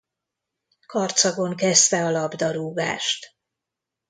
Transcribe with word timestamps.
Karcagon 0.85 1.55
kezdte 1.55 2.05
a 2.05 2.09
labdarúgást. 2.09 3.35